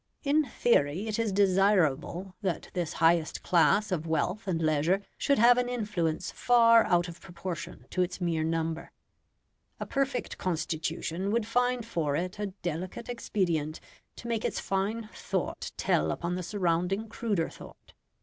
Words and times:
In 0.23 0.43
theory 0.45 1.07
it 1.07 1.19
is 1.19 1.31
desirable 1.31 2.33
that 2.41 2.71
this 2.73 2.93
highest 2.93 3.43
class 3.43 3.91
of 3.91 4.07
wealth 4.07 4.47
and 4.47 4.59
leisure 4.59 5.03
should 5.15 5.37
have 5.37 5.59
an 5.59 5.69
influence 5.69 6.31
far 6.31 6.85
out 6.85 7.07
of 7.07 7.21
proportion 7.21 7.85
to 7.91 8.01
its 8.01 8.19
mere 8.19 8.43
number: 8.43 8.91
a 9.79 9.85
perfect 9.85 10.39
constitution 10.39 11.29
would 11.31 11.45
find 11.45 11.85
for 11.85 12.15
it 12.15 12.39
a 12.39 12.47
delicate 12.47 13.09
expedient 13.09 13.79
to 14.15 14.27
make 14.27 14.43
its 14.43 14.59
fine 14.59 15.07
thought 15.13 15.71
tell 15.77 16.09
upon 16.11 16.33
the 16.33 16.41
surrounding 16.41 17.07
cruder 17.07 17.47
thought. 17.51 17.93